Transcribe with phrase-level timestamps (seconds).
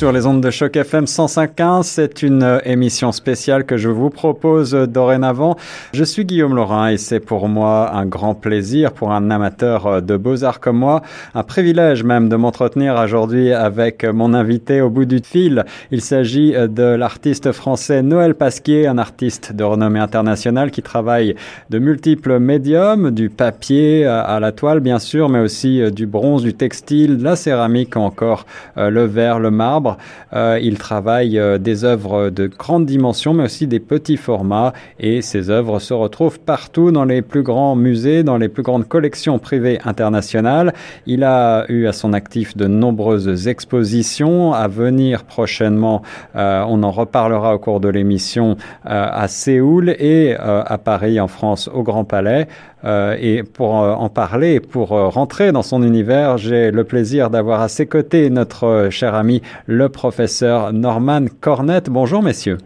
[0.00, 1.82] Sur les ondes de choc FM 105.1.
[1.82, 5.58] C'est une euh, émission spéciale que je vous propose dorénavant.
[5.92, 10.00] Je suis Guillaume Laurin et c'est pour moi un grand plaisir pour un amateur euh,
[10.00, 11.02] de beaux-arts comme moi,
[11.34, 15.66] un privilège même de m'entretenir aujourd'hui avec mon invité au bout du fil.
[15.90, 21.34] Il s'agit euh, de l'artiste français Noël Pasquier, un artiste de renommée internationale qui travaille
[21.68, 26.54] de multiples médiums, du papier à la toile bien sûr, mais aussi du bronze, du
[26.54, 29.89] textile, de la céramique encore, le verre, le marbre.
[30.32, 35.22] Euh, il travaille euh, des œuvres de grande dimension, mais aussi des petits formats, et
[35.22, 39.38] ses œuvres se retrouvent partout dans les plus grands musées, dans les plus grandes collections
[39.38, 40.74] privées internationales.
[41.06, 46.02] Il a eu à son actif de nombreuses expositions à venir prochainement.
[46.36, 51.68] Euh, on en reparlera au cours de l'émission à Séoul et à Paris, en France,
[51.72, 52.48] au Grand Palais.
[52.84, 57.30] Euh, et pour euh, en parler, pour euh, rentrer dans son univers, j'ai le plaisir
[57.30, 61.90] d'avoir à ses côtés notre cher ami, le professeur Norman Cornette.
[61.90, 62.58] Bonjour, messieurs.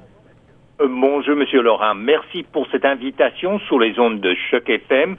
[0.78, 5.16] Bonjour Monsieur Laurent, merci pour cette invitation sur les ondes de Choc FM.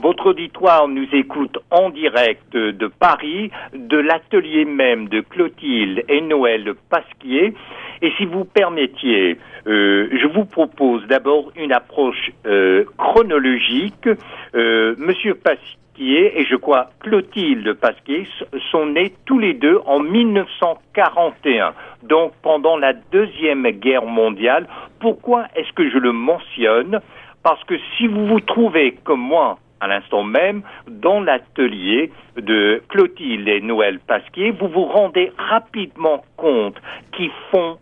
[0.00, 6.74] votre auditoire nous écoute en direct de Paris, de l'atelier même de Clotilde et Noël
[6.88, 7.54] Pasquier.
[8.02, 14.08] Et si vous permettiez, euh, je vous propose d'abord une approche euh, chronologique.
[14.54, 18.26] Euh, Monsieur Pasquier et je crois Clotilde Pasquier
[18.70, 24.66] sont nés tous les deux en 1941, donc pendant la Deuxième Guerre mondiale.
[25.00, 27.00] Pourquoi est-ce que je le mentionne?
[27.42, 33.48] Parce que si vous vous trouvez comme moi à l'instant même, dans l'atelier de Clotilde
[33.48, 36.76] et Noël Pasquier, vous vous rendez rapidement compte
[37.10, 37.78] qu'ils font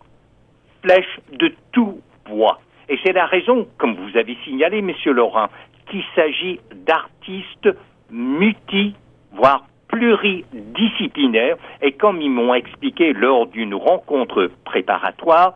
[0.81, 2.59] flèche de tout bois.
[2.89, 5.47] Et c'est la raison, comme vous avez signalé, Monsieur Laurent,
[5.89, 7.69] qu'il s'agit d'artistes
[8.09, 8.95] multi,
[9.31, 11.57] voire pluridisciplinaires.
[11.81, 15.53] Et comme ils m'ont expliqué lors d'une rencontre préparatoire,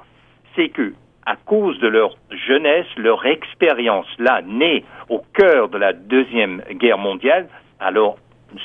[0.55, 0.93] c'est que,
[1.25, 2.15] à cause de leur
[2.47, 7.47] jeunesse, leur expérience là, née au cœur de la Deuxième Guerre mondiale,
[7.79, 8.17] alors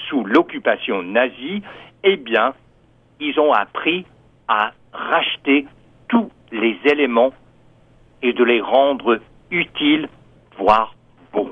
[0.08, 1.62] sous l'occupation nazie,
[2.04, 2.54] eh bien,
[3.18, 4.04] ils ont appris
[4.48, 5.66] à racheter
[6.08, 7.32] tous les éléments
[8.22, 9.18] et de les rendre
[9.50, 10.08] utiles,
[10.58, 10.94] voire
[11.32, 11.50] bons.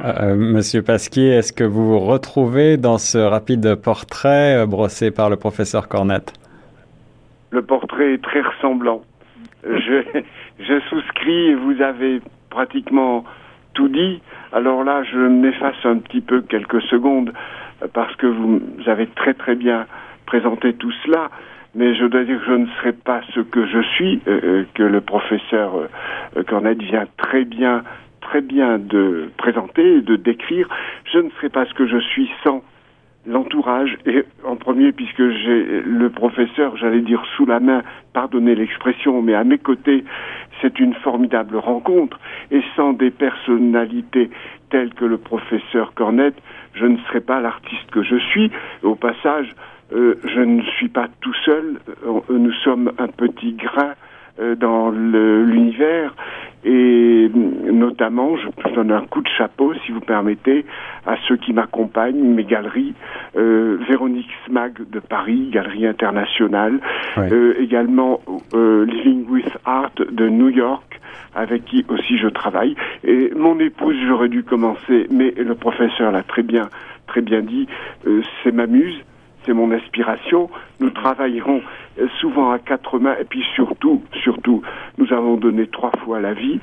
[0.00, 5.10] Euh, euh, Monsieur Pasquier, est-ce que vous vous retrouvez dans ce rapide portrait euh, brossé
[5.10, 6.32] par le professeur Cornette?
[7.50, 9.02] Le portrait est très ressemblant.
[9.64, 10.22] Je,
[10.58, 12.20] je souscris et vous avez
[12.50, 13.24] pratiquement
[13.74, 14.20] tout dit.
[14.52, 17.32] Alors là, je m'efface un petit peu quelques secondes
[17.92, 19.86] parce que vous avez très très bien
[20.26, 21.30] présenté tout cela
[21.74, 24.64] mais je dois dire que je ne serai pas ce que je suis, euh, euh,
[24.74, 25.88] que le professeur
[26.36, 27.82] euh, Cornette vient très bien,
[28.20, 30.68] très bien de présenter et de décrire.
[31.12, 32.62] Je ne serai pas ce que je suis sans
[33.24, 39.22] l'entourage et en premier puisque j'ai le professeur, j'allais dire sous la main, pardonnez l'expression,
[39.22, 40.04] mais à mes côtés,
[40.60, 42.18] c'est une formidable rencontre
[42.50, 44.30] et sans des personnalités
[44.70, 46.36] telles que le professeur Cornette,
[46.74, 48.50] je ne serais pas l'artiste que je suis.
[48.82, 49.54] Au passage,
[49.94, 51.78] euh, je ne suis pas tout seul.
[52.06, 53.92] Euh, nous sommes un petit grain
[54.40, 56.14] euh, dans l'univers.
[56.64, 60.64] Et notamment je donne un coup de chapeau si vous permettez
[61.04, 62.94] à ceux qui m'accompagnent mes galeries.
[63.34, 66.78] Véronique Smag de Paris galerie internationale.
[67.58, 68.20] Également
[68.54, 71.00] Living with Art de New York
[71.34, 72.76] avec qui aussi je travaille.
[73.02, 76.68] Et mon épouse j'aurais dû commencer mais le professeur l'a très bien
[77.08, 77.66] très bien dit
[78.44, 79.02] c'est ma muse
[79.44, 80.50] c'est mon inspiration.
[80.80, 81.62] Nous travaillerons
[82.20, 84.62] souvent à quatre mains et puis surtout, surtout,
[84.98, 86.60] nous avons donné trois fois la vie,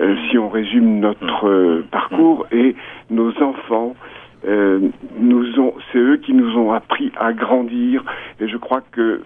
[0.00, 2.74] euh, si on résume notre euh, parcours, et
[3.10, 3.94] nos enfants,
[4.48, 4.88] euh,
[5.18, 8.02] nous ont, c'est eux qui nous ont appris à grandir,
[8.40, 9.22] et je crois que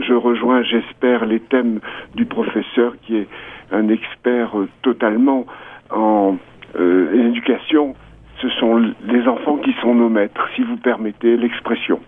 [0.00, 1.78] je rejoins, j'espère, les thèmes
[2.16, 3.28] du professeur qui est
[3.70, 4.50] un expert
[4.82, 5.46] totalement
[5.90, 6.36] en
[6.74, 7.94] éducation.
[8.40, 12.00] Ce sont les enfants qui sont nos maîtres, si vous permettez l'expression.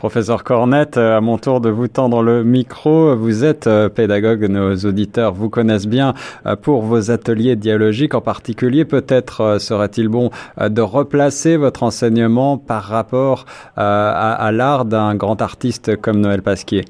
[0.00, 3.14] Professeur Cornette, euh, à mon tour de vous tendre le micro.
[3.14, 6.14] Vous êtes euh, pédagogue, nos auditeurs vous connaissent bien
[6.46, 8.86] euh, pour vos ateliers dialogiques en particulier.
[8.86, 13.44] Peut-être serait-il bon de replacer votre enseignement par rapport
[13.76, 16.86] à, l'art d'un grand artiste comme Noël Pasquier.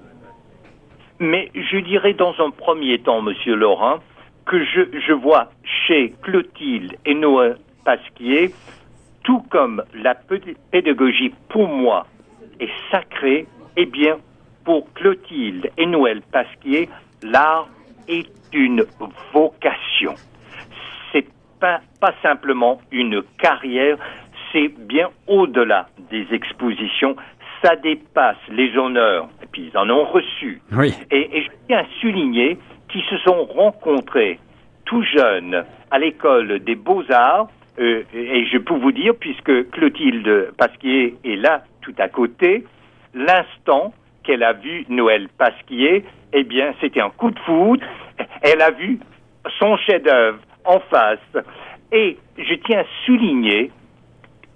[1.18, 3.98] Mais je dirais dans un premier temps, Monsieur Laurent,
[4.46, 5.50] que je, je vois
[5.88, 8.52] chez Clotilde et Noël Pasquier,
[9.24, 10.14] tout comme la
[10.70, 12.06] pédagogie pour moi
[12.60, 13.46] est sacré,
[13.76, 14.18] eh bien,
[14.64, 16.88] pour Clotilde et Noël Pasquier,
[17.22, 17.68] l'art
[18.08, 18.84] est une
[19.32, 20.14] vocation.
[21.12, 21.26] C'est
[21.60, 23.96] pas, pas simplement une carrière,
[24.52, 27.16] c'est bien au-delà des expositions.
[27.62, 30.62] Ça dépasse les honneurs, et puis ils en ont reçu.
[30.72, 30.92] Oui.
[31.10, 32.58] Et, et je tiens à souligner
[32.88, 34.38] qu'ils se sont rencontrés
[34.84, 37.48] tout jeunes à l'école des beaux-arts,
[37.78, 42.64] euh, et je peux vous dire, puisque Clotilde Pasquier est là tout à côté,
[43.14, 43.92] l'instant
[44.22, 47.84] qu'elle a vu Noël Pasquier, eh bien, c'était un coup de foudre.
[48.42, 49.00] Elle a vu
[49.58, 51.44] son chef-d'œuvre en face.
[51.92, 53.70] Et je tiens à souligner,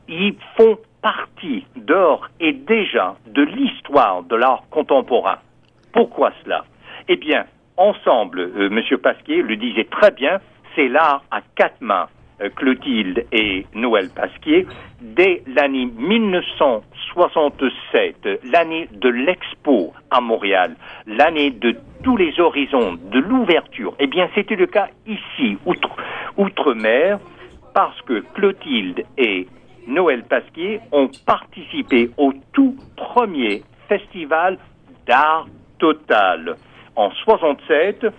[0.09, 5.39] ils font partie d'or et déjà de l'histoire de l'art contemporain.
[5.93, 6.65] Pourquoi cela?
[7.09, 7.45] Eh bien,
[7.77, 10.41] ensemble, euh, Monsieur Pasquier le disait très bien,
[10.75, 12.07] c'est l'art à quatre mains.
[12.41, 14.67] Euh, Clotilde et Noël Pasquier,
[15.01, 20.75] dès l'année 1967, l'année de l'expo à Montréal,
[21.07, 25.95] l'année de tous les horizons, de l'ouverture, eh bien c'était le cas ici, outre,
[26.37, 27.21] outre-mer,
[27.73, 29.47] parce que Clotilde et
[29.87, 34.59] Noël Pasquier ont participé au tout premier festival
[35.07, 35.47] d'art
[35.79, 36.57] total.
[36.97, 38.11] En 67 euh,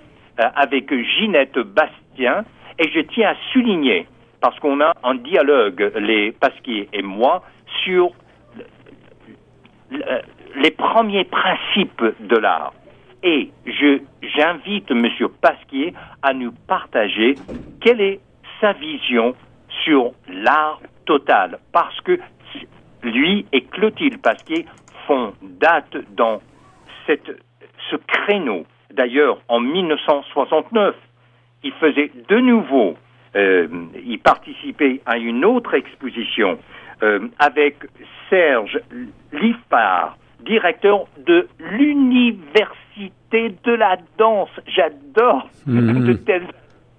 [0.56, 2.46] avec Ginette Bastien
[2.80, 4.08] et je tiens à souligner
[4.42, 7.44] parce qu'on a un dialogue les Pasquier et moi
[7.84, 8.12] sur
[10.56, 12.74] les premiers principes de l'art.
[13.24, 14.00] Et je
[14.36, 17.36] j'invite monsieur Pasquier à nous partager
[17.82, 18.20] quelle est
[18.62, 19.36] sa vision
[19.84, 21.60] sur l'art total.
[21.72, 22.20] Parce que
[23.04, 24.66] lui et Clotilde Pasquier
[25.08, 26.42] font date dans
[27.06, 27.32] cette,
[27.90, 28.66] ce créneau.
[28.92, 30.96] D'ailleurs, en 1969,
[31.66, 32.96] il faisait de nouveau,
[33.36, 33.68] euh,
[34.06, 36.58] il participait à une autre exposition
[37.04, 37.76] euh, avec
[38.30, 38.80] Serge
[39.34, 44.50] Liffard, directeur de l'Université de la danse.
[44.68, 46.06] J'adore Mhm.
[46.06, 46.48] de telles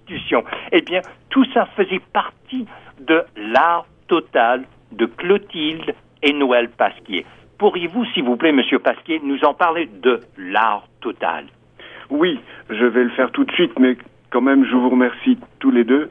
[0.01, 0.43] institutions.
[0.71, 2.65] Eh bien, tout ça faisait partie
[2.99, 7.25] de l'art total de Clotilde et Noël Pasquier.
[7.57, 11.45] Pourriez-vous, s'il vous plaît, Monsieur Pasquier, nous en parler de l'art total?
[12.09, 13.97] Oui, je vais le faire tout de suite, mais
[14.29, 16.09] quand même, je vous remercie tous les deux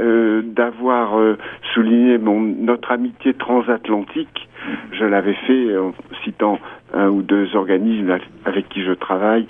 [0.00, 1.36] euh, d'avoir euh,
[1.74, 4.48] souligné mon, notre amitié transatlantique.
[4.92, 5.92] Je l'avais fait en
[6.22, 6.60] citant
[6.94, 9.46] un ou deux organismes avec qui je travaille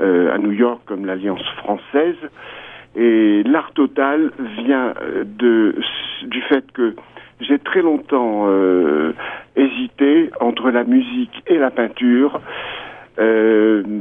[0.00, 2.16] euh, à New York, comme l'Alliance française.
[2.96, 4.94] Et l'art total vient
[5.36, 6.94] du fait que
[7.40, 8.48] j'ai très longtemps
[9.56, 12.40] hésité entre la musique et la peinture.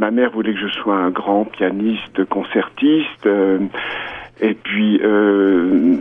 [0.04, 3.58] Ma mère voulait que je sois un grand pianiste, concertiste, euh,
[4.42, 5.96] et puis euh,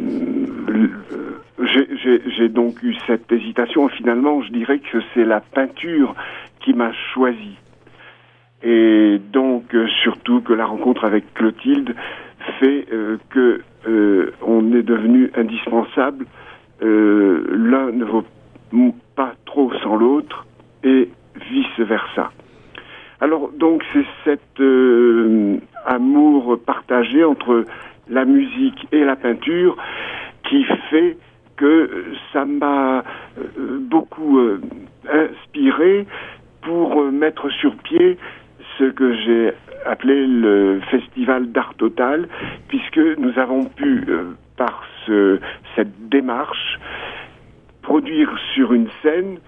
[2.27, 3.87] j'ai- donc eu cette hésitation.
[3.87, 6.17] Finalement, je dirais que c'est la peinture
[6.59, 7.57] qui m'a choisi.
[8.65, 11.95] Et donc, euh, surtout que la rencontre avec Clotilde
[12.59, 12.89] fait
[13.31, 13.61] que
[14.45, 16.27] on est devenu indispensable.
[16.81, 18.25] L'un ne vaut
[19.15, 20.45] pas trop sans l'autre
[20.83, 21.09] et
[21.53, 22.33] vice versa.
[23.23, 27.65] Alors donc c'est cet euh, amour partagé entre
[28.09, 29.77] la musique et la peinture
[30.43, 31.17] qui fait
[31.55, 33.05] que ça m'a
[33.39, 34.61] euh, beaucoup euh,
[35.09, 36.05] inspiré
[36.63, 38.19] pour mettre sur pied
[38.77, 39.53] ce que j'ai
[39.87, 42.29] appelé le festival d'art total,
[42.67, 44.05] puisque nous avons pu,
[44.57, 45.39] par ce,
[45.77, 46.81] cette démarche,
[47.83, 49.39] produire sur une scène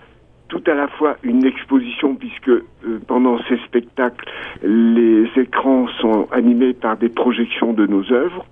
[0.49, 2.63] tout à la fois une exposition, puisque euh,
[3.07, 4.25] pendant ces spectacles,
[4.63, 8.45] les écrans sont animés par des projections de nos œuvres.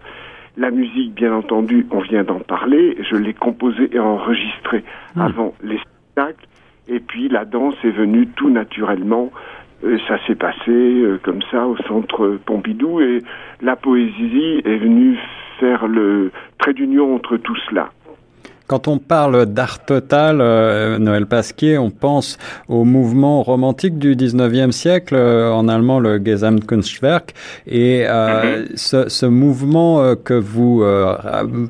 [0.57, 4.85] La musique, bien entendu, on vient d'en parler, je l'ai composée et enregistrée
[5.17, 6.47] avant les spectacles.
[6.89, 9.31] Et puis la danse est venue tout naturellement.
[9.85, 13.19] Euh, ça s'est passé euh, comme ça au centre Pompidou et
[13.61, 15.19] la poésie est venue
[15.59, 17.91] faire le trait d'union entre tout cela.
[18.73, 22.39] Quand on parle d'art total, euh, Noël Pasquier, on pense
[22.69, 27.35] au mouvement romantique du 19e siècle, euh, en allemand le Gesamtkunstwerk,
[27.67, 30.83] et euh, ce, ce mouvement que vous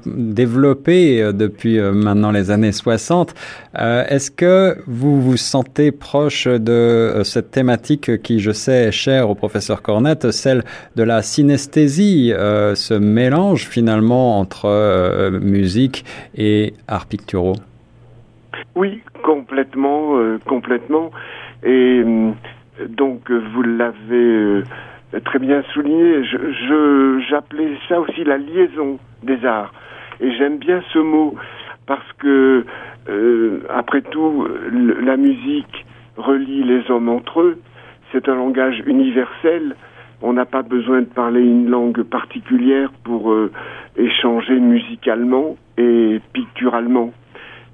[0.06, 3.35] développez depuis maintenant les années 60,
[3.80, 9.28] euh, est-ce que vous vous sentez proche de cette thématique qui, je sais, est chère
[9.28, 10.62] au professeur Cornette, celle
[10.94, 16.04] de la synesthésie, ce mélange finalement entre musique
[16.37, 17.56] et arts picturaux
[18.76, 21.11] Oui, complètement, euh, complètement.
[21.62, 22.30] Et euh,
[22.88, 24.62] donc, vous l'avez euh,
[25.25, 26.22] très bien souligné.
[26.25, 29.72] Je, je- j'appelais ça aussi la liaison des arts.
[30.20, 31.34] Et j'aime bien ce mot
[31.87, 32.64] parce que,
[33.68, 34.46] après tout,
[35.02, 35.84] la musique
[36.16, 37.58] relie les hommes entre eux.
[38.12, 39.75] C'est un langage universel.
[40.20, 43.34] On n'a pas besoin de parler une langue particulière pour
[43.96, 47.12] échanger musicalement et picturalement.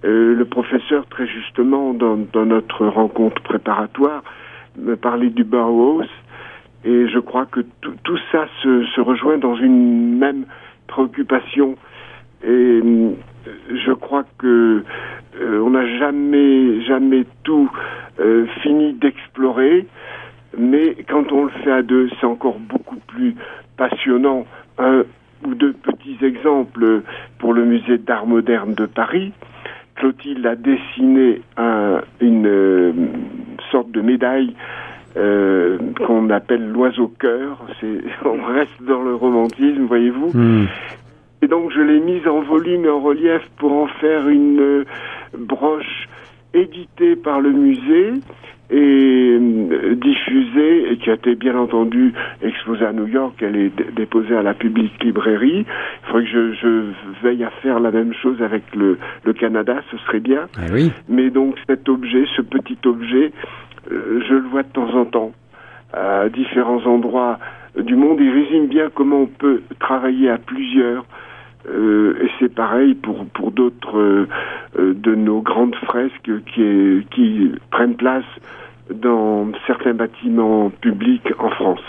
[0.04, 4.22] Euh, le professeur, très justement, dans, notre rencontre préparatoire,
[4.76, 6.04] me parlait du Bauhaus,
[6.84, 7.60] et je crois que
[8.04, 10.46] tout ça se, rejoint dans une même
[10.86, 11.76] préoccupation.
[12.44, 13.10] Et euh,
[13.70, 14.84] je crois que
[15.40, 17.70] euh, on n'a jamais, jamais tout
[18.20, 19.86] euh, fini d'explorer,
[20.56, 23.34] mais quand on le fait à deux, c'est encore beaucoup plus
[23.76, 24.46] passionnant.
[25.47, 27.02] Ou deux petits exemples
[27.38, 29.33] pour le musée d'art moderne de Paris.
[29.97, 32.92] Clotilde a dessiné un, une, euh,
[33.71, 34.54] sorte de médaille
[35.16, 37.66] euh, qu'on appelle l'oiseau cœur.
[38.25, 40.30] On reste dans le romantisme, voyez-vous.
[40.33, 40.66] Hmm.
[41.42, 44.85] Et donc je l'ai mise en volume et en relief pour en faire une euh,
[45.37, 46.09] broche
[46.54, 48.14] éditée par le musée
[48.70, 53.34] et euh, diffusée et qui a été bien entendu exposée à New York.
[53.40, 55.64] Elle est déposée à la Public Librairie.
[55.64, 56.82] Il faudrait que je, je,
[57.22, 60.48] veille à faire la même chose avec le, le Canada, ce serait bien.
[60.56, 60.92] Ah oui.
[61.08, 63.32] Mais donc cet objet, ce petit objet,
[63.90, 65.32] euh, je le vois de temps en temps
[65.92, 67.38] à différents endroits
[67.78, 68.18] du monde.
[68.20, 71.06] Il résume bien comment on peut travailler à plusieurs
[71.66, 74.28] euh, et c'est pareil pour, pour d'autres euh,
[74.78, 78.24] euh, de nos grandes fresques qui, qui prennent place
[78.94, 81.82] dans certains bâtiments publics en France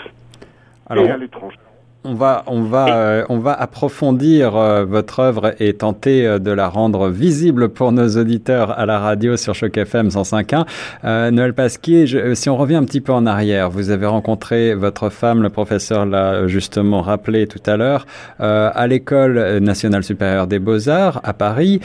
[0.94, 1.56] et à l'étranger.
[2.02, 6.50] On va, on va, euh, on va approfondir euh, votre œuvre et tenter euh, de
[6.50, 11.30] la rendre visible pour nos auditeurs à la radio sur Choc FM 105.1.
[11.30, 15.42] Noël Pasquier, si on revient un petit peu en arrière, vous avez rencontré votre femme,
[15.42, 18.06] le professeur l'a justement rappelé tout à l'heure,
[18.38, 21.80] à l'école nationale supérieure des beaux-arts à Paris.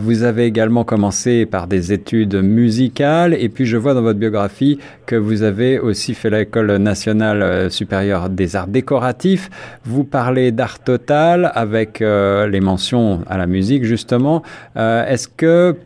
[0.00, 4.78] vous avez également commencé par des études musicales et puis je vois dans votre biographie
[5.06, 9.43] que vous avez aussi fait l'école nationale supérieure des arts décoratifs
[9.84, 14.42] vous parlez d'art total avec euh, les mentions à la musique, justement.
[14.76, 15.76] Euh, est-ce que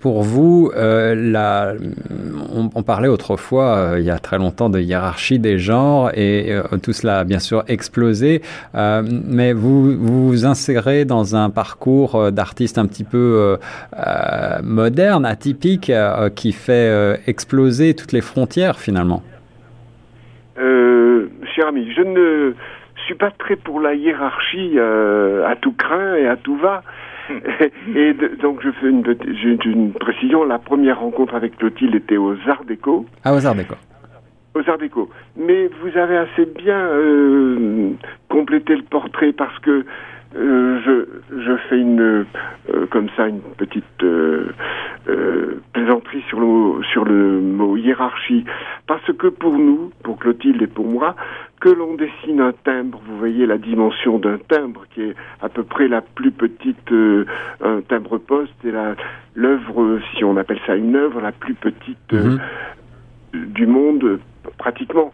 [0.00, 1.74] pour vous, euh, la,
[2.52, 7.20] on, parlait autrefois, il y a très longtemps, de hiérarchie des genres et tout cela
[7.20, 8.42] a bien sûr explosé,
[8.74, 13.58] mais vous, vous insérez dans un parcours d'artiste un petit peu
[14.64, 15.92] moderne, atypique,
[16.34, 19.22] qui fait exploser toutes les frontières finalement?
[21.94, 22.54] je ne
[23.12, 26.82] suis pas très pour la hiérarchie euh, à tout craint et à tout va.
[27.94, 29.04] et donc je fais une,
[29.64, 30.44] une, précision.
[30.44, 33.06] La première rencontre avec Clotilde était aux Arts Déco.
[33.24, 33.74] Ah, aux Arts Déco.
[34.54, 35.10] Aux Arts Déco.
[35.36, 37.90] Mais vous avez assez bien euh,
[38.28, 39.84] complété le portrait parce que
[40.34, 44.52] euh, je, je fais une euh, comme ça une petite euh,
[45.72, 48.44] plaisanterie sur le sur le mot hiérarchie
[48.86, 51.16] parce que pour nous, pour Clotilde et pour moi,
[51.60, 55.64] que l'on dessine un timbre, vous voyez la dimension d'un timbre qui est à peu
[55.64, 56.92] près la plus petite
[57.62, 58.94] un timbre poste et la
[59.34, 62.38] l'œuvre si on appelle ça une œuvre la plus petite mhm.
[63.34, 64.18] du monde
[64.56, 65.12] pratiquement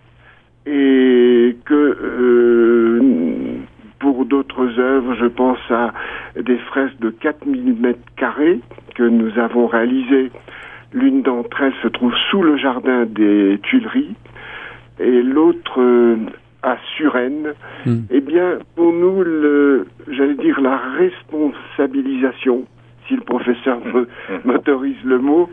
[0.66, 1.74] et que
[4.18, 5.92] pour d'autres œuvres, je pense à
[6.34, 8.58] des fresques de 4000 mètres carrés
[8.96, 10.32] que nous avons réalisées.
[10.92, 14.16] L'une d'entre elles se trouve sous le jardin des Tuileries
[14.98, 16.16] et l'autre euh,
[16.64, 17.54] à Suresnes.
[17.86, 18.00] Hmm.
[18.10, 22.64] Eh bien, pour nous, le, j'allais dire la responsabilisation,
[23.06, 23.78] si le professeur
[24.44, 25.48] m'autorise le mot,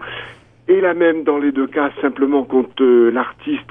[0.67, 3.69] est la même dans les deux cas, simplement quand euh, l'artiste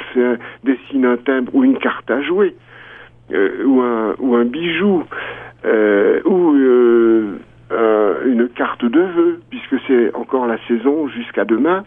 [0.62, 2.54] dessine un timbre ou une carte à jouer.
[3.32, 5.02] Euh, ou, un, ou un bijou,
[5.64, 7.38] euh, ou euh,
[8.26, 11.84] une carte de vœux, puisque c'est encore la saison jusqu'à demain,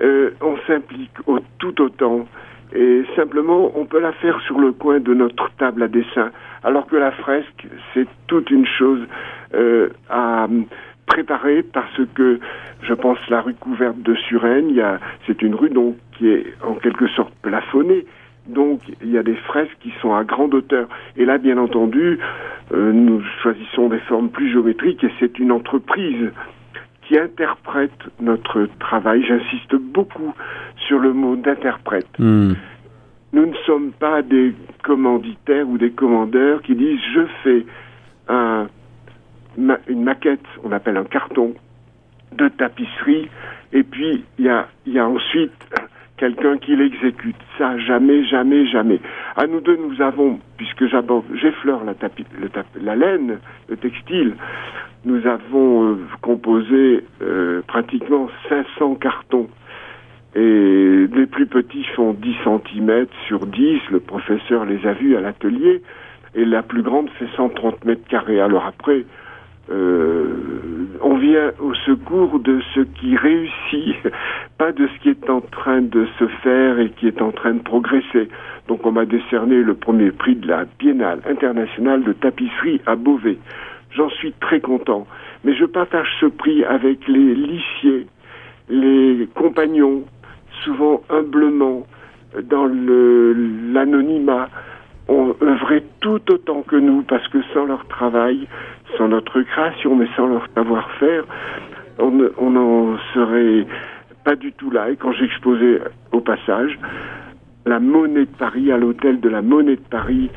[0.40, 1.16] on s'implique
[1.58, 2.26] tout autant.
[2.74, 6.32] Et simplement, on peut la faire sur le coin de notre table à dessin,
[6.64, 9.06] alors que la fresque, c'est toute une chose
[10.10, 10.48] à
[11.06, 12.40] préparer parce que
[12.82, 17.06] je pense la rue couverte de Suresnes, c'est une rue donc qui est en quelque
[17.08, 18.04] sorte plafonnée,
[18.46, 20.88] donc il y a des fresques qui sont à grande hauteur.
[21.16, 22.18] Et là, bien entendu,
[22.72, 26.30] euh, nous choisissons des formes plus géométriques et c'est une entreprise
[27.02, 29.24] qui interprète notre travail.
[29.26, 30.34] J'insiste beaucoup
[30.86, 32.08] sur le mot d'interprète.
[32.18, 32.52] Hmm.
[33.32, 37.66] Nous ne sommes pas des commanditaires ou des commandeurs qui disent je fais
[38.28, 38.68] un,
[39.56, 41.54] une maquette, on appelle un carton,
[42.32, 43.28] de tapisserie,
[43.72, 45.52] et puis il y a, y a ensuite
[46.16, 47.36] quelqu'un qui l'exécute.
[47.58, 49.00] Ça, jamais, jamais, jamais.
[49.36, 51.94] À nous deux, nous avons, puisque j'effleure la,
[52.80, 54.34] la laine, le textile,
[55.04, 59.48] nous avons euh, composé euh, pratiquement 500 cartons
[60.34, 63.80] Et les plus petits font 10 cm sur 10.
[63.90, 65.82] Le professeur les a vus à l'atelier.
[66.34, 68.40] Et la plus grande fait 130 mètres carrés.
[68.40, 69.04] Alors après,
[69.70, 73.96] euh, on vient au secours de ce qui réussit,
[74.58, 77.54] pas de ce qui est en train de se faire et qui est en train
[77.54, 78.28] de progresser.
[78.68, 83.38] Donc on m'a décerné le premier prix de la Biennale internationale de tapisserie à Beauvais.
[83.90, 85.06] J'en suis très content.
[85.44, 88.06] Mais je partage ce prix avec les lycées,
[88.68, 90.04] les compagnons,
[90.64, 91.86] souvent humblement,
[92.42, 94.48] dans l'anonymat,
[95.08, 98.46] ont œuvré tout autant que nous, parce que sans leur travail,
[98.96, 101.24] sans notre création, mais sans leur savoir-faire,
[101.98, 103.66] on n'en serait
[104.24, 104.90] pas du tout là.
[104.90, 105.80] Et quand j'exposais
[106.12, 106.78] au passage
[107.66, 110.30] la monnaie de Paris, à l'hôtel de la monnaie de Paris,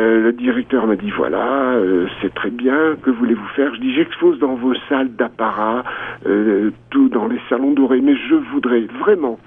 [0.00, 3.74] euh, le directeur m'a dit voilà, euh, c'est très bien, que voulez-vous faire?
[3.74, 5.84] Je dis j'expose dans vos salles d'apparat,
[6.26, 9.38] euh, tout dans les salons dorés, mais je voudrais vraiment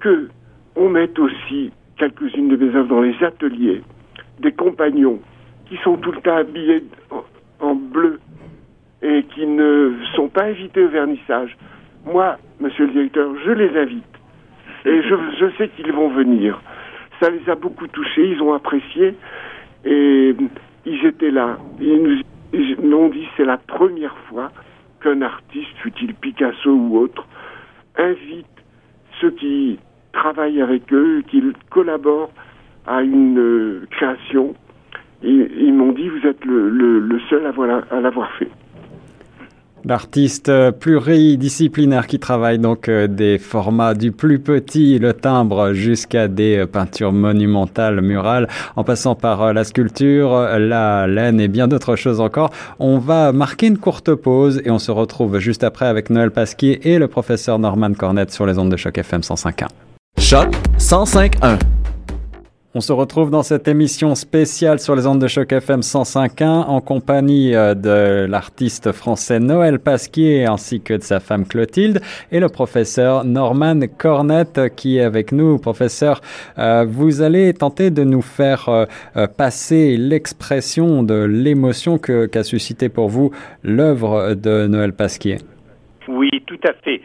[0.00, 0.28] que
[0.76, 3.82] on mette aussi quelques-unes de mes œuvres dans les ateliers
[4.40, 5.20] des compagnons
[5.66, 6.84] qui sont tout le temps habillés
[7.60, 8.20] en bleu
[9.02, 11.56] et qui ne sont pas invités au vernissage.
[12.04, 14.04] Moi, monsieur le directeur, je les invite.
[14.84, 16.60] Et je, je sais qu'ils vont venir.
[17.20, 19.14] Ça les a beaucoup touchés, ils ont apprécié.
[19.84, 20.34] Et
[20.86, 21.58] ils étaient là.
[21.80, 22.22] Ils
[22.82, 24.50] nous ont dit c'est la première fois
[25.02, 27.26] qu'un artiste, fût-il Picasso ou autre,
[27.96, 28.46] invite
[29.20, 29.78] ceux qui
[30.14, 32.32] travaillent avec eux, qu'ils collaborent
[32.86, 34.54] à une euh, création
[35.24, 38.48] ils, m'ont dit vous êtes le, seul à, l'avoir fait.
[39.86, 46.56] L'artiste pluridisciplinaire qui travaille donc euh, des formats du plus petit, le timbre, jusqu'à des
[46.56, 51.96] euh, peintures monumentales, murales, en passant par euh, la sculpture, la laine et bien d'autres
[51.96, 52.50] choses encore.
[52.78, 56.88] On va marquer une courte pause et on se retrouve juste après avec Noël Pasquier
[56.90, 59.83] et le professeur Norman Cornette sur les ondes de choc FM 105.1.
[60.24, 61.58] Choc 105.1
[62.76, 66.80] on se retrouve dans cette émission spéciale sur les ondes de choc FM 105.1 en
[66.80, 72.00] compagnie euh, de l'artiste français Noël Pasquier ainsi que de sa femme Clotilde
[72.32, 75.58] et le professeur Norman Cornette qui est avec nous.
[75.58, 76.22] Professeur,
[76.58, 83.10] euh, vous allez tenter de nous faire euh, passer l'expression de l'émotion qu'a suscité pour
[83.10, 83.30] vous
[83.62, 85.36] l'œuvre de Noël Pasquier.
[86.08, 87.00] Oui, tout à fait.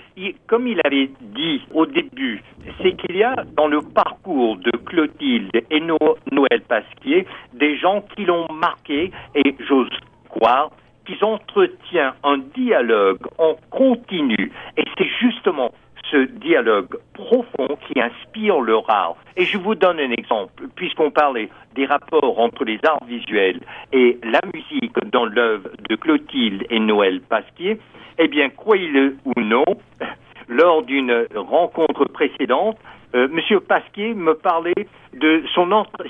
[0.47, 2.43] comme il avait dit au début,
[2.81, 8.25] c'est qu'il y a dans le parcours de Clotilde et Noël Pasquier des gens qui
[8.25, 9.89] l'ont marqué et j'ose
[10.27, 10.71] croire
[11.05, 14.51] qu'ils entretiennent un dialogue en continu.
[14.77, 15.71] Et c'est justement
[16.12, 19.15] ce dialogue profond qui inspire leur art.
[19.38, 23.59] Et je vous donne un exemple, puisqu'on parlait des rapports entre les arts visuels
[23.93, 27.79] et la musique dans l'œuvre de Clotilde et Noël Pasquier.
[28.21, 29.63] Eh bien, croyez-le ou non,
[30.49, 32.77] lors d'une rencontre précédente,
[33.15, 35.41] euh, Monsieur Pasquier me parlait de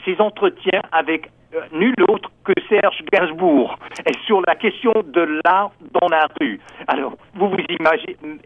[0.06, 5.72] ses entretiens avec euh, nul autre que Serge Gainsbourg et sur la question de l'art
[6.02, 6.60] dans la rue.
[6.88, 7.58] Alors, vous vous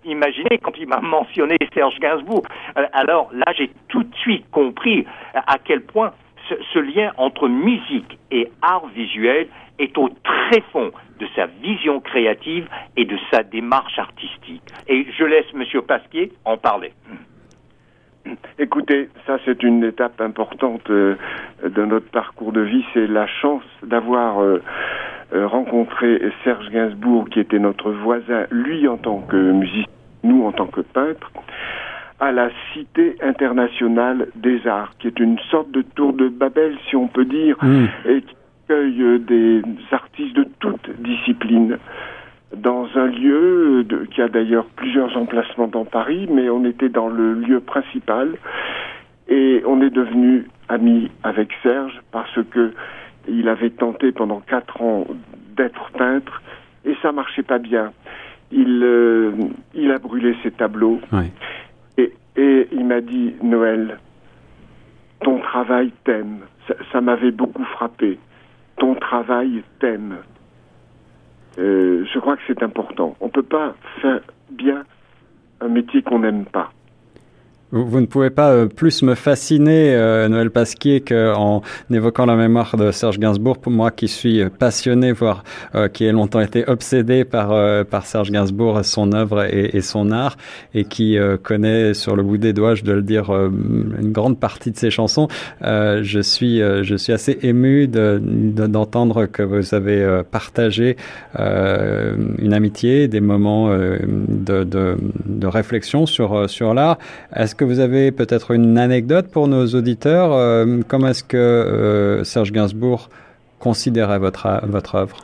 [0.04, 2.44] imaginez, quand il m'a mentionné Serge Gainsbourg,
[2.78, 6.12] euh, alors là j'ai tout de suite compris à quel point
[6.74, 9.48] ce lien entre musique et art visuel
[9.80, 10.92] est au très fond
[11.24, 14.64] de sa vision créative et de sa démarche artistique.
[14.88, 15.64] Et je laisse M.
[15.82, 16.92] Pasquier en parler.
[18.60, 21.16] Écoutez, ça c'est une étape importante euh,
[21.64, 22.84] de notre parcours de vie.
[22.94, 24.62] C'est la chance d'avoir euh,
[25.34, 29.92] euh, rencontré Serge Gainsbourg, qui était notre voisin, lui en tant que musicien,
[30.24, 31.32] nous en tant que peintre,
[32.20, 36.96] à la Cité internationale des arts, qui est une sorte de tour de Babel, si
[36.96, 37.86] on peut dire, mmh.
[38.08, 41.78] et qui accueille des artistes de toutes disciplines.
[42.56, 47.34] Dans un lieu qui a d'ailleurs plusieurs emplacements dans Paris, mais on était dans le
[47.34, 48.36] lieu principal.
[49.28, 52.74] Et on est devenu amis avec Serge parce que
[53.28, 55.08] il avait tenté pendant quatre ans
[55.56, 56.42] d'être peintre
[56.86, 57.94] et ça marchait pas bien.
[58.52, 59.32] Il, euh,
[59.74, 61.00] il a brûlé ses tableaux.
[61.98, 63.98] Et, et il m'a dit Noël,
[65.22, 66.40] ton travail t'aime.
[66.92, 68.20] ça m'avait beaucoup frappé
[68.78, 70.18] ton travail t'aime.
[71.58, 73.16] Euh, je crois que c'est important.
[73.20, 74.84] On ne peut pas faire bien
[75.62, 76.72] un métier qu'on n'aime pas.
[77.76, 82.78] Vous, ne pouvez pas euh, plus me fasciner, euh, Noël Pasquier, qu'en évoquant la mémoire
[82.78, 83.58] de Serge Gainsbourg.
[83.58, 88.86] Pour moi, qui suis passionné, voire euh, qui ai longtemps été obsédé par Serge Gainsbourg,
[88.86, 90.38] son œuvre et, son art,
[90.76, 94.70] et qui connaît sur le bout des doigts, je dois le dire, une grande partie
[94.70, 95.28] de ses chansons.
[95.62, 100.96] je suis je suis assez ému d'entendre de, que vous avez partagé
[101.38, 107.00] une amitié, des moments de réflexion sur sur l'art.
[107.36, 112.24] Est-ce que vous avez peut-être une anecdote pour nos auditeurs euh, Comment est-ce que euh,
[112.24, 113.10] Serge Gainsbourg
[113.60, 115.18] considérait votre, votre œuvre?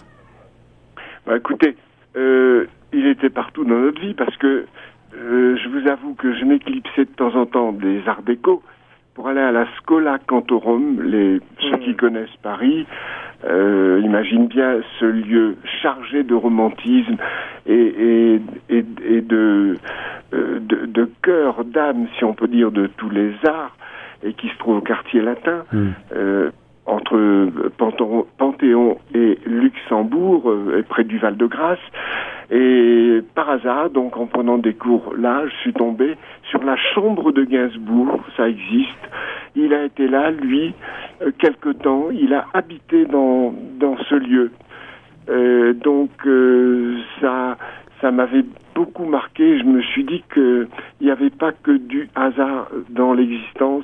[1.26, 1.76] Bah, Écoutez,
[2.16, 4.66] euh, il était partout dans notre vie parce que
[5.12, 8.64] je vous avoue que je m'éclipsais de temps en temps des arts déco
[9.20, 11.02] pour aller à la Scola Cantorum.
[11.02, 11.96] Les, Ceux qui hmm.
[11.98, 12.88] connaissent Paris
[13.44, 17.18] euh, imaginent bien ce lieu chargé de romantisme
[17.66, 19.76] et, et, et, de,
[20.34, 23.76] euh, de, de cœur, d'âme, si on peut dire, de tous les arts,
[24.24, 25.66] et qui se trouve au quartier latin.
[25.74, 25.90] Hmm.
[26.16, 26.52] Euh,
[26.90, 27.50] entre
[28.38, 31.80] Panthéon et Luxembourg, et près du Val-de-Grâce.
[32.52, 36.16] Et par hasard, donc en prenant des cours là, je suis tombé
[36.50, 39.10] sur la chambre de Gainsbourg, ça existe.
[39.56, 40.74] Il a été là, lui,
[41.22, 44.52] euh, quelque temps, il a habité dans, dans ce lieu.
[45.30, 47.58] Euh, donc euh, ça,
[48.02, 49.60] ça m'avait beaucoup marqué.
[49.60, 50.68] Je me suis dit qu'il
[51.02, 53.84] n'y avait pas que du hasard dans l'existence.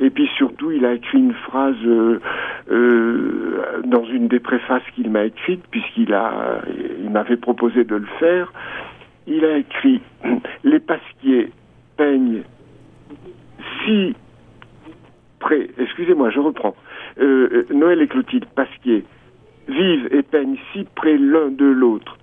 [0.00, 2.20] Et puis surtout, il a écrit une phrase euh,
[2.70, 6.62] euh, dans une des préfaces qu'il m'a écrites, puisqu'il a,
[7.02, 8.52] il m'avait proposé de le faire.
[9.26, 10.00] Il a écrit
[10.64, 11.50] les pasquiers
[11.96, 12.42] peignent
[13.84, 14.14] si
[15.38, 15.68] près.
[15.78, 16.74] Excusez-moi, je reprends.
[17.20, 19.04] Euh, Noël et Clotilde Pasquier
[19.68, 22.18] vivent et peignent si près l'un de l'autre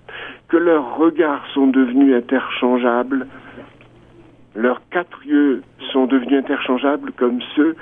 [0.49, 3.25] que leurs regards sont devenus interchangeables
[4.55, 5.61] leurs quatre yeux
[5.91, 7.75] sont devenus interchangeables comme ceux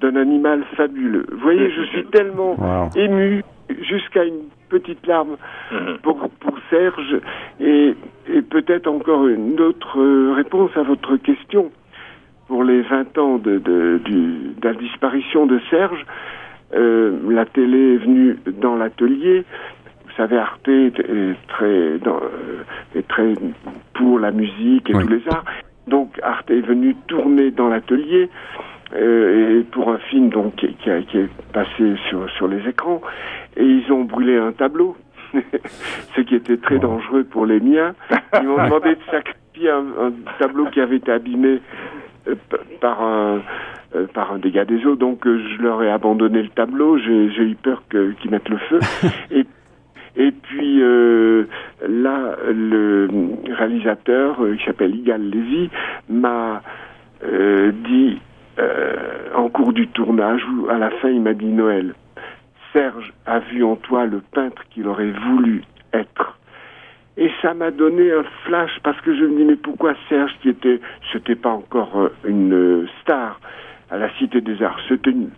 [0.00, 1.26] d'un animal fabuleux.
[1.30, 3.42] Vous voyez, je suis tellement ému
[3.80, 5.36] jusqu'à une petite larme
[5.70, 5.98] mhm.
[6.02, 7.20] pour, pour Serge
[7.60, 7.94] et,
[8.32, 11.70] et peut-être encore une autre réponse à votre question.
[12.48, 14.00] Pour les 20 ans de, de,
[14.62, 16.04] la disparition de Serge,
[16.74, 19.44] euh, la télé est venue dans l'atelier.
[20.04, 20.92] Vous savez, Arte est
[21.48, 23.34] très, dans, euh, est très
[23.94, 25.44] pour la musique et tous les arts.
[25.86, 28.30] Donc Arte est venu tourner dans l'atelier
[28.94, 33.00] euh, et pour un film donc qui, qui, est passé sur, sur les écrans
[33.56, 34.96] et ils ont brûlé un tableau,
[36.14, 37.94] ce qui était très dangereux pour les miens.
[38.40, 41.60] Ils m'ont demandé de sacrifier un, tableau qui avait été abîmé
[42.28, 42.34] euh,
[42.80, 43.42] par un
[43.94, 46.96] euh, par un dégât des eaux, donc je leur ai abandonné le tableau.
[46.96, 48.78] J'ai eu peur qu'ils mettent le feu.
[49.30, 49.44] et
[50.16, 51.44] et puis euh,
[51.88, 53.08] là, le
[53.50, 55.70] réalisateur, euh, qui s'appelle Igal Lévy,
[56.08, 56.62] m'a
[57.24, 58.18] euh, dit
[59.34, 61.94] en cours du tournage, ou à la fin, il m'a dit Noël,
[62.72, 65.62] Serge a vu en toi le peintre qu'il aurait voulu
[65.94, 66.38] être.
[67.16, 70.50] Et ça m'a donné un flash parce que je me dis mais pourquoi Serge qui
[70.50, 70.80] était
[71.12, 73.40] c'était pas encore une star
[73.90, 75.30] à la Cité des Arts, c'était une,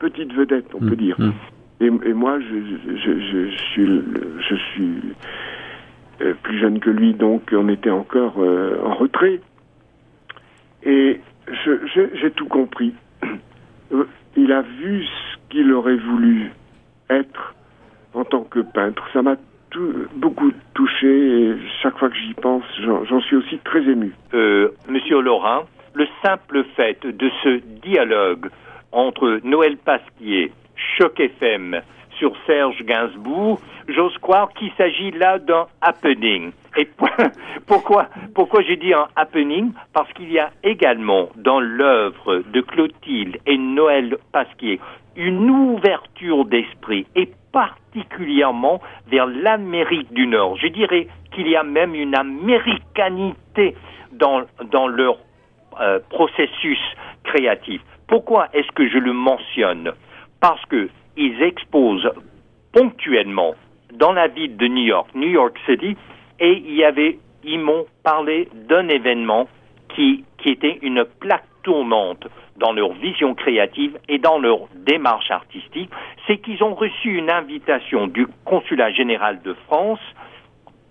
[0.00, 1.16] petite vedette on peut mmh, dire.
[1.18, 1.32] Mmh.
[1.80, 5.02] Et, moi, je, suis,
[6.22, 9.40] euh, plus jeune que lui, donc on était encore euh, en retrait.
[10.82, 11.20] Et
[11.94, 12.94] j'ai tout compris.
[13.92, 14.04] Euh,
[14.36, 16.50] il a vu ce qu'il aurait voulu
[17.08, 17.54] être
[18.14, 19.06] en tant que peintre.
[19.12, 19.36] Ça m'a
[20.16, 24.12] beaucoup touché et chaque fois que j'y pense, j'en suis aussi très ému.
[24.88, 28.48] Monsieur Laurent, le simple fait de ce dialogue
[28.90, 31.80] entre Noël Pasquier Choc FM
[32.18, 36.52] sur Serge Gainsbourg, j'ose croire qu'il s'agit là d'un happening.
[36.76, 36.88] Et
[37.66, 39.72] pourquoi, pourquoi j'ai dit un happening?
[39.92, 44.80] Parce qu'il y a également dans l'œuvre de Clotilde et Noël Pasquier
[45.16, 50.56] une ouverture d'esprit et particulièrement vers l'Amérique du Nord.
[50.58, 53.74] Je dirais qu'il y a même une américanité
[54.12, 55.16] dans, dans leur
[55.80, 56.78] euh, processus
[57.24, 57.80] créatif.
[58.06, 59.92] Pourquoi est-ce que je le mentionne?
[60.40, 62.10] Parce qu'ils exposent
[62.72, 63.54] ponctuellement
[63.92, 65.96] dans la ville de New York, New York City,
[66.38, 69.48] et y avait, ils m'ont parlé d'un événement
[69.94, 72.26] qui, qui était une plaque tournante
[72.58, 75.90] dans leur vision créative et dans leur démarche artistique,
[76.26, 80.00] c'est qu'ils ont reçu une invitation du consulat général de France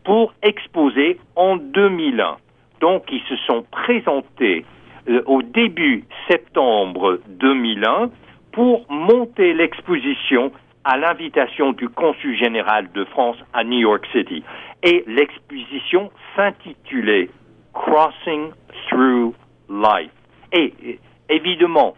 [0.03, 2.37] pour exposer en 2001.
[2.81, 4.65] Donc, ils se sont présentés
[5.09, 8.09] euh, au début septembre 2001
[8.55, 10.51] pour monter l'exposition
[10.85, 14.43] à l'invitation du consul général de France à New York City.
[14.81, 17.29] Et l'exposition s'intitulait
[17.73, 18.51] Crossing
[18.87, 19.33] Through
[19.69, 20.09] live.
[20.53, 21.95] Et évidemment,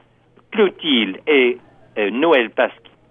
[0.51, 1.59] Clotilde et
[2.11, 2.49] Noël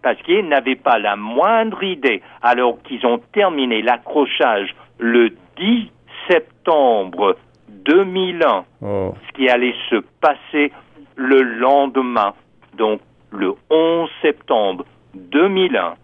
[0.03, 5.91] Pasquier n'avaient pas la moindre idée, alors qu'ils ont terminé l'accrochage le 10
[6.29, 7.37] septembre
[7.69, 10.73] 2001, ce qui allait se passer
[11.15, 12.35] le lendemain,
[12.77, 14.85] donc le 11 septembre
[15.15, 15.95] 2001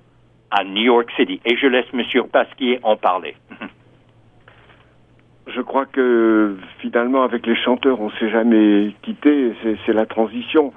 [0.50, 1.40] à New York City.
[1.44, 2.02] Et je laisse M.
[2.30, 3.34] Pasquier en parler.
[5.46, 9.54] Je crois que finalement, avec les chanteurs, on ne s'est jamais quitté.
[9.86, 10.72] C'est la transition.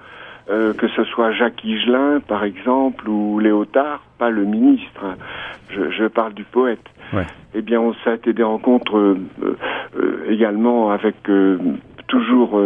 [0.48, 5.16] Euh, que ce soit Jacques Higelin, par exemple, ou Léotard, pas le ministre.
[5.72, 6.86] Je, je parle du poète.
[7.14, 7.26] Ouais.
[7.56, 9.18] Eh bien, on, ça a été des rencontres euh,
[9.98, 11.16] euh, également avec
[12.08, 12.62] toujours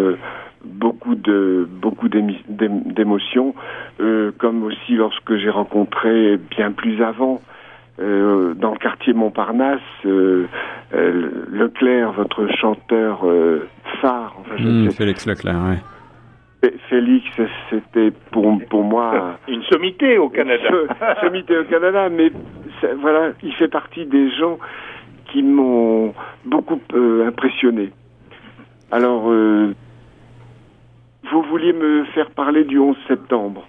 [0.65, 3.53] beaucoup de beaucoup d'émotions,
[4.37, 7.41] comme aussi lorsque j'ai rencontré bien plus avant
[8.01, 10.45] euh, dans le quartier Montparnasse, euh,
[10.93, 13.25] euh, Leclerc, votre chanteur
[14.01, 14.35] phare.
[14.39, 16.69] Enfin, mmh, Félix Leclerc, oui.
[16.89, 17.25] Félix,
[17.69, 19.37] c'était pour, pour moi...
[19.49, 20.69] Une sommité au Canada.
[21.21, 22.31] sommité au Canada, mais
[23.01, 24.59] voilà, il fait partie des gens
[25.31, 26.13] qui m'ont
[26.45, 26.79] beaucoup
[27.25, 27.91] impressionné.
[28.91, 29.29] Alors,
[31.31, 33.65] vous vouliez me faire parler du 11 septembre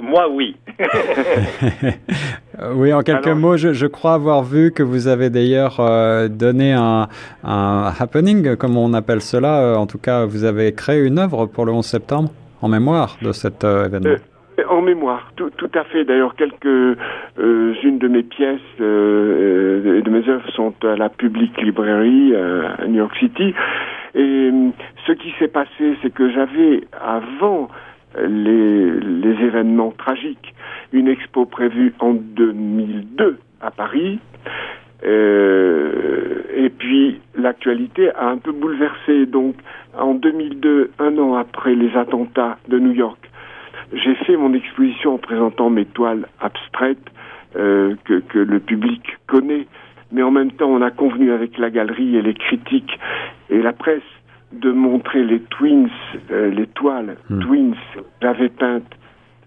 [0.00, 0.56] moi, oui.
[2.74, 7.08] oui, en quelques mots, je, crois avoir vu que vous avez d'ailleurs euh, donné un,
[7.42, 9.60] happening, comme on appelle cela.
[9.60, 12.30] Euh, en tout cas, vous avez créé une œuvre pour le 11 septembre
[12.62, 14.16] en mémoire de cet euh, événement.
[14.66, 16.04] En mémoire, tout, à fait.
[16.04, 22.86] D'ailleurs, quelques-unes de mes pièces et de mes œuvres sont à la Public Library à
[22.86, 23.54] New York City.
[24.14, 24.50] Et
[25.06, 27.68] ce qui s'est passé, c'est que j'avais, avant
[28.16, 30.54] les, les événements tragiques.
[30.92, 34.18] Une expo prévue en 2002 à Paris.
[35.04, 39.26] Euh, et puis l'actualité a un peu bouleversé.
[39.26, 39.56] Donc
[39.96, 43.27] en 2002, un an après les attentats de New York,
[43.92, 47.10] j'ai fait mon exposition en présentant mes toiles abstraites
[47.56, 49.66] euh, que, que le public connaît.
[50.12, 52.98] Mais en même temps, on a convenu avec la galerie et les critiques
[53.50, 54.02] et la presse
[54.52, 55.90] de montrer les Twins,
[56.30, 57.40] euh, les toiles hmm.
[57.40, 57.76] Twins,
[58.22, 58.94] j'avais peintes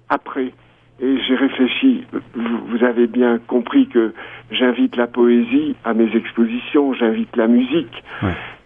[0.09, 0.53] après.
[0.99, 4.13] Et j'ai réfléchi, vous, avez bien compris que
[4.51, 8.03] j'invite la poésie à mes expositions, j'invite la musique,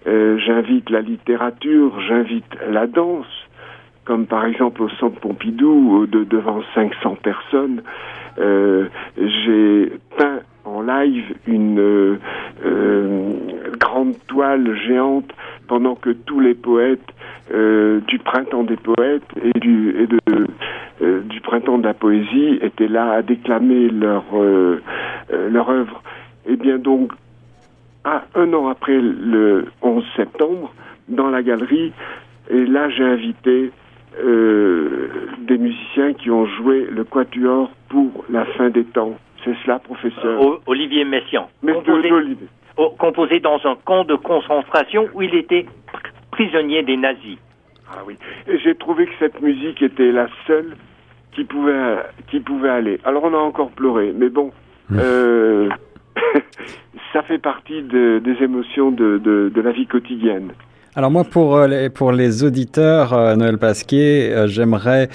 [0.05, 3.44] euh, j'invite la littérature, j'invite la danse,
[4.05, 7.81] comme par exemple au Centre Pompidou, de, devant 500 personnes.
[8.37, 8.87] Euh,
[9.17, 13.29] j'ai peint en live une euh,
[13.79, 15.31] grande toile géante
[15.67, 17.13] pendant que tous les poètes
[17.53, 20.19] euh, du printemps des poètes et du et de
[21.01, 24.81] euh, du printemps de la poésie étaient là à déclamer leur euh,
[25.29, 26.01] leur œuvre.
[26.47, 27.11] Et eh bien donc
[28.03, 30.73] à, un an après le 11 septembre
[31.07, 31.93] dans la galerie
[32.49, 33.71] et là j'ai invité
[34.17, 39.15] des musiciens qui ont joué le quatuor pour la fin des temps.
[39.43, 40.59] C'est cela, professeur.
[40.65, 41.47] Olivier Messiaen.
[41.61, 42.09] Composé,
[42.97, 45.65] composé dans un camp de concentration où il était
[46.31, 47.37] prisonnier des nazis.
[47.89, 48.17] Ah oui.
[48.47, 50.75] Et j'ai trouvé que cette musique était la seule
[51.33, 51.97] qui pouvait,
[52.29, 52.99] qui pouvait aller.
[53.05, 54.51] Alors on a encore pleuré, mais bon,
[54.89, 54.97] mmh.
[54.99, 55.69] euh,
[57.13, 60.53] ça fait partie des émotions de, de la vie quotidienne.
[60.97, 65.09] Alors moi, pour euh, les, pour les auditeurs, euh, Noël Pasquier, euh, j'aimerais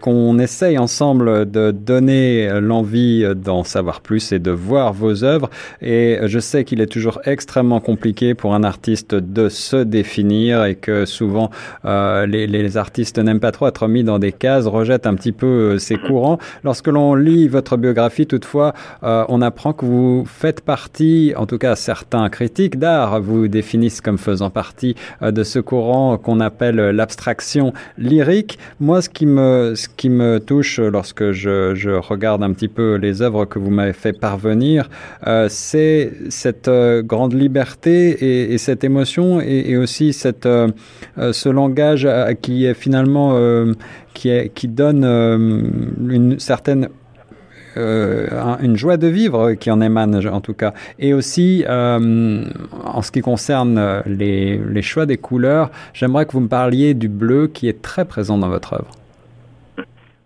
[0.00, 5.50] qu'on essaye ensemble de donner l'envie d'en savoir plus et de voir vos œuvres.
[5.82, 10.74] Et je sais qu'il est toujours extrêmement compliqué pour un artiste de se définir et
[10.74, 11.50] que souvent
[11.84, 15.78] les, les, artistes n'aiment pas trop être mis dans des cases, rejettent un petit peu
[15.78, 16.38] ces courants.
[16.64, 21.76] Lorsque l'on lit votre biographie, toutefois, on apprend que vous faites partie, en tout cas
[21.76, 28.58] certains critiques d'art vous définissent comme faisant partie de ce courant qu'on appelle l'abstraction lyrique.
[28.80, 32.94] Moi, ce qui me, ce qui me touche lorsque je, je regarde un petit peu
[32.94, 34.88] les œuvres que vous m'avez fait parvenir,
[35.26, 40.68] euh, c'est cette euh, grande liberté et, et, cette émotion et, aussi cette, euh,
[41.32, 42.08] ce langage
[42.42, 43.36] qui est finalement
[44.14, 46.88] qui, qui donne une certaine euh,
[47.78, 50.72] une joie de vivre qui en émane en tout cas.
[50.98, 52.44] Et aussi, euh,
[52.84, 57.08] en ce qui concerne les, les choix des couleurs, j'aimerais que vous me parliez du
[57.08, 58.90] bleu qui est très présent dans votre œuvre.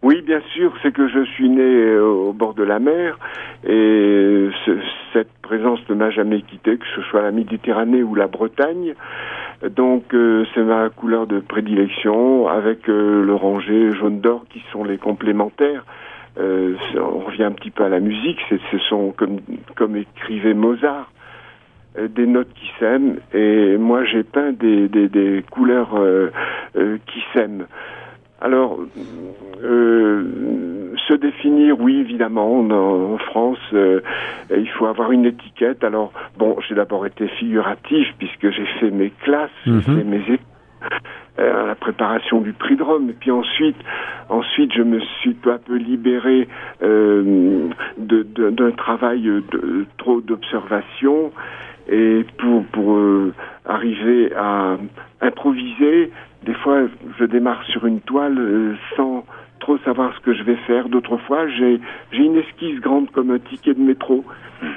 [0.03, 3.19] Oui, bien sûr, c'est que je suis né euh, au bord de la mer
[3.65, 4.49] et
[5.13, 8.95] cette présence ne m'a jamais quitté, que ce soit la Méditerranée ou la Bretagne.
[9.77, 15.85] Donc c'est ma couleur de prédilection avec l'oranger jaune d'or qui sont les complémentaires.
[16.39, 19.41] Euh, on revient un petit peu à la musique, ce sont comme,
[19.77, 21.11] comme écrivait Mozart.
[21.99, 26.31] euh, des notes qui s'aiment et moi j'ai peint des, des, des couleurs euh,
[26.77, 27.67] euh, qui s'aiment.
[28.41, 28.81] Alors,
[29.61, 35.85] se définir, oui, évidemment, en, France, il faut avoir une étiquette.
[35.85, 39.83] Alors, bon, j'ai d'abord été figuratif puisque j'ai fait mes classes, j'ai mhm.
[39.83, 40.41] fait mes études
[41.39, 43.11] à la préparation du prix de Rome.
[43.11, 43.77] Et puis ensuite,
[44.29, 46.49] ensuite, je me suis peu à peu libéré
[46.83, 47.69] euh,
[47.99, 51.33] d'un travail de trop d'observation
[51.89, 53.35] et pour, pour euh,
[53.67, 54.77] arriver à
[55.21, 56.13] improviser,
[56.45, 56.83] des fois
[57.19, 59.25] je démarre sur une toile euh, sans
[59.61, 60.89] trop savoir ce que je vais faire.
[60.89, 61.81] D'autres fois, j'ai
[62.13, 64.25] une esquisse grande comme un ticket de métro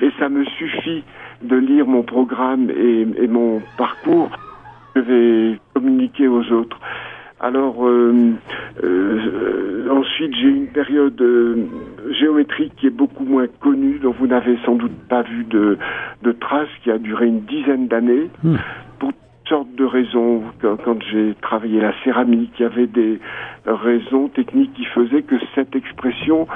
[0.02, 1.04] et ça me suffit
[1.42, 4.30] de lire mon programme et, et mon parcours.
[4.96, 6.80] Je vais communiquer aux autres.
[7.42, 8.32] Alors euh,
[8.84, 11.66] euh, ensuite j'ai une période euh,
[12.18, 15.78] géométrique qui est beaucoup moins connue, dont vous n'avez sans doute pas vu de,
[16.24, 18.30] de traces, qui a duré une dizaine d'années.
[18.42, 18.56] Hmm.
[19.00, 23.20] Pour toutes sortes de raisons, quand, quand j'ai travaillé la céramique, il y avait des
[23.66, 26.48] raisons techniques qui faisaient que cette expression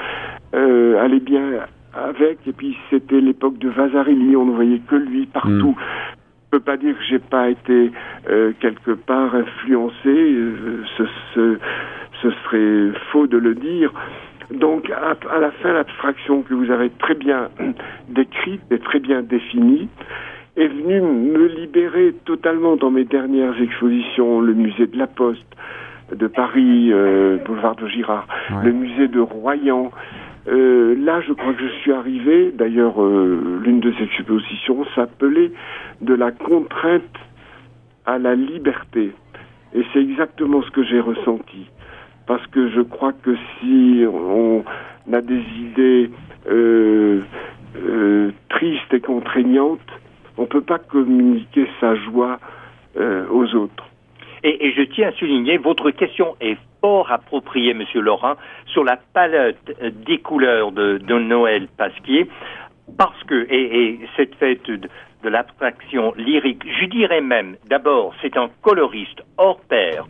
[0.52, 2.38] allait bien avec.
[2.46, 5.76] Et puis c'était l'époque de Vasarely, on ne voyait que lui partout.
[5.78, 6.19] Hmm
[6.52, 7.92] ne peux pas dire que j'ai pas été
[8.28, 11.58] euh, quelque part influencé, euh, ce, ce,
[12.22, 13.92] ce, serait faux de le dire.
[14.50, 17.50] Donc à, à la fin, l'abstraction que vous avez très bien
[18.08, 19.88] décrite et très bien définie
[20.56, 25.46] est venue me libérer totalement dans mes dernières expositions, le musée de la Poste
[26.12, 28.26] de Paris, euh, boulevard de Girard,
[28.64, 29.92] le musée de Royan,
[30.48, 35.52] euh, là, je crois que je suis arrivé, d'ailleurs, euh, l'une de ces expositions s'appelait
[36.00, 37.02] De la contrainte
[38.06, 39.12] à la liberté.
[39.74, 41.66] Et c'est exactement ce que j'ai ressenti.
[42.26, 44.64] Parce que je crois que si on
[45.12, 46.10] a des idées
[46.48, 47.20] euh,
[48.48, 49.80] tristes et contraignantes,
[50.36, 52.38] on ne peut pas communiquer sa joie
[53.30, 53.89] aux autres.
[54.42, 58.34] Et, je tiens à souligner, votre question est fort appropriée, Monsieur Laurent,
[58.66, 62.26] sur la palette des couleurs de, Noël Pasquier,
[62.96, 64.88] parce que, et, et cette fête de,
[65.22, 70.06] de l'abstraction lyrique, je dirais même, d'abord, c'est un coloriste hors pair,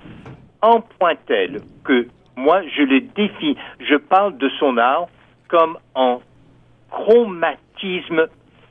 [0.63, 5.09] en point tel que moi, je le défie, je parle de son art
[5.49, 6.21] comme en
[6.91, 8.27] chromatisme,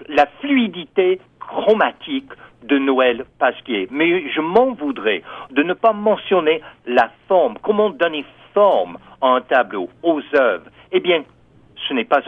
[0.07, 2.31] la fluidité chromatique
[2.63, 3.87] de Noël Pasquier.
[3.91, 9.41] Mais je m'en voudrais de ne pas mentionner la forme, comment donner forme à un
[9.41, 10.69] tableau, aux œuvres?
[10.91, 11.23] Eh bien,
[11.87, 12.21] ce n'est pas,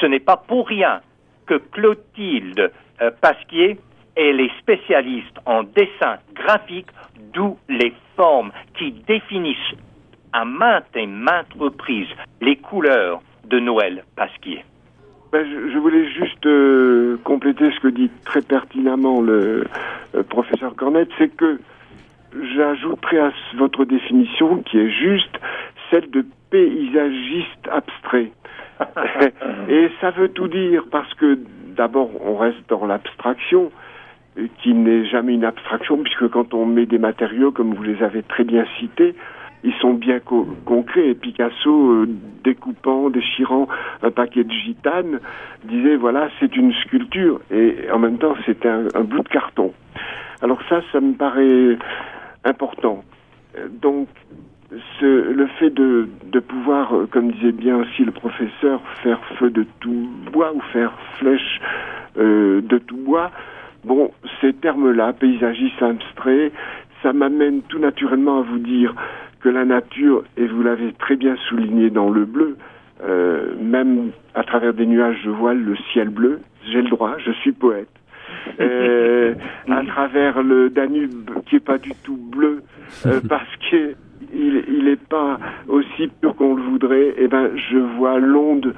[0.00, 1.00] ce n'est pas pour rien
[1.46, 3.78] que Clotilde euh, Pasquier
[4.16, 6.88] est les spécialistes en dessin graphique,
[7.32, 9.74] d'où les formes qui définissent
[10.32, 12.08] à maintes et maintes reprises
[12.40, 14.64] les couleurs de Noël Pasquier.
[15.30, 19.64] Ben, je, je, voulais juste euh, compléter ce que dit très pertinemment le,
[20.14, 21.58] euh, professeur Cornette, c'est que
[22.56, 25.38] j'ajouterai à votre définition, qui est juste,
[25.90, 28.32] celle de paysagiste abstrait.
[29.68, 31.38] Et ça veut tout dire parce que
[31.76, 33.70] d'abord on reste dans l'abstraction,
[34.62, 38.22] qui n'est jamais une abstraction, puisque quand on met des matériaux, comme vous les avez
[38.22, 39.14] très bien cités,
[39.64, 40.20] ils sont bien
[40.64, 41.08] concrets.
[41.08, 42.08] Et Picasso, euh,
[42.44, 43.68] découpant, déchirant
[44.02, 45.20] un paquet de gitanes,
[45.64, 47.40] disait voilà, c'est une sculpture.
[47.50, 49.72] Et en même temps, c'est un, bout de carton.
[50.42, 51.76] Alors ça, ça me paraît
[52.44, 53.02] important.
[53.82, 54.08] Donc,
[55.00, 59.50] ce, le fait de, de pouvoir, euh, comme disait bien aussi le professeur, faire feu
[59.50, 61.60] de tout bois ou faire flèche
[62.18, 63.30] euh, de tout bois,
[63.84, 66.52] bon, ces termes-là, paysagiste abstrait,
[67.02, 68.94] ça m'amène tout naturellement à vous dire
[69.40, 72.56] que la nature, et vous l'avez très bien souligné dans le bleu,
[73.02, 77.32] euh, même à travers des nuages, je vois le ciel bleu, j'ai le droit, je
[77.32, 77.88] suis poète.
[78.60, 79.34] Euh,
[79.70, 82.62] à travers le Danube qui est pas du tout bleu
[83.06, 83.96] euh, parce qu'il
[84.34, 88.74] il est pas aussi pur qu'on le voudrait et eh ben je vois l'onde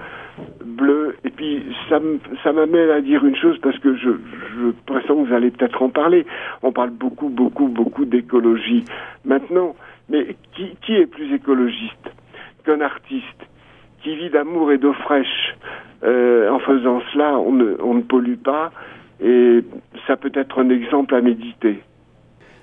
[0.64, 1.16] bleue.
[1.24, 1.98] Et puis ça
[2.44, 5.82] ça m'amène à dire une chose parce que je je pressens que vous allez peut-être
[5.82, 6.26] en parler.
[6.62, 8.84] On parle beaucoup beaucoup beaucoup d'écologie.
[9.24, 9.74] Maintenant
[10.10, 12.10] mais qui, est plus écologiste
[12.64, 13.24] qu'un artiste
[14.02, 15.56] qui vit d'amour et d'eau fraîche
[16.02, 18.72] euh, En faisant cela, on ne pollue pas
[19.22, 19.60] et
[20.06, 21.82] ça peut être un exemple à méditer.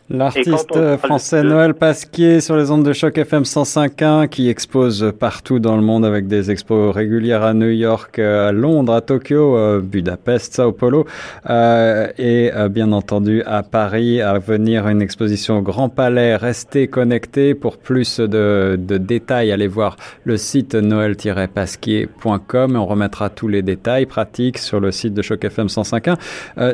[0.09, 5.75] L'artiste français Noël Pasquier sur les ondes de choc FM 105.1 qui expose partout dans
[5.75, 10.53] le monde avec des expos régulières à New York, à Londres, à Tokyo, euh, Budapest,
[10.53, 11.05] Sao Paulo
[11.49, 16.37] euh, et euh, bien entendu à Paris à venir une exposition au Grand Palais.
[16.37, 19.51] Restez connectés pour plus de, de détails.
[19.51, 25.13] Allez voir le site noël-pasquier.com et on remettra tous les détails pratiques sur le site
[25.13, 26.15] de choc FM 105.1.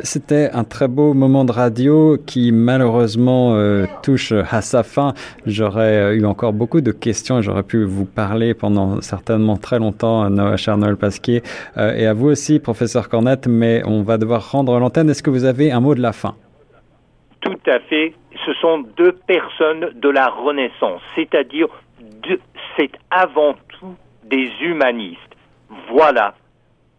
[0.04, 5.14] C'était un très beau moment de radio qui malheureusement euh, touche à sa fin.
[5.46, 9.78] J'aurais euh, eu encore beaucoup de questions et j'aurais pu vous parler pendant certainement très
[9.78, 11.42] longtemps, Noël, cher Noël Pasquier,
[11.76, 15.10] euh, et à vous aussi, professeur Cornette, mais on va devoir rendre l'antenne.
[15.10, 16.34] Est-ce que vous avez un mot de la fin?
[17.40, 18.14] Tout à fait.
[18.46, 21.68] Ce sont deux personnes de la Renaissance, c'est-à-dire
[22.76, 23.94] c'est avant tout
[24.24, 25.18] des humanistes.
[25.90, 26.34] Voilà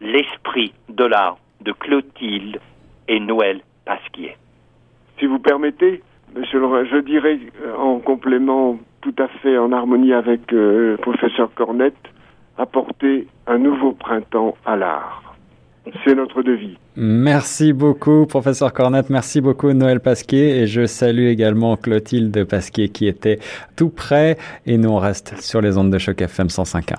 [0.02, 2.60] l'esprit de l'art de Clotilde
[3.08, 4.38] et Noël Pasquier.
[5.20, 6.02] Si vous permettez,
[6.38, 10.98] Monsieur Laurent, je dirais euh, en complément tout à fait en harmonie avec euh, le
[10.98, 11.96] professeur Cornette,
[12.58, 15.36] apporter un nouveau printemps à l'art.
[16.04, 16.78] C'est notre devis.
[16.98, 19.10] Merci beaucoup, professeur Cornette.
[19.10, 20.62] Merci beaucoup, Noël Pasquier.
[20.62, 23.40] Et je salue également Clotilde Pasquier qui était
[23.76, 24.38] tout près.
[24.66, 26.96] Et nous, on reste sur les ondes de choc FM 105.1.